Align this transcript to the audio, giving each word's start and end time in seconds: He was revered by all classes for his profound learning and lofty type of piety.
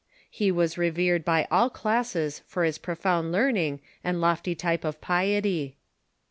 He 0.31 0.51
was 0.51 0.79
revered 0.79 1.23
by 1.23 1.47
all 1.51 1.69
classes 1.69 2.41
for 2.47 2.63
his 2.63 2.79
profound 2.79 3.31
learning 3.31 3.81
and 4.03 4.19
lofty 4.19 4.55
type 4.55 4.83
of 4.83 4.99
piety. 4.99 5.77